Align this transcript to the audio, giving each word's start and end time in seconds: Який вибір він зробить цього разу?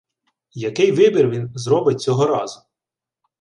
Який 0.53 0.91
вибір 0.91 1.29
він 1.29 1.51
зробить 1.55 2.01
цього 2.01 2.27
разу? 2.27 2.61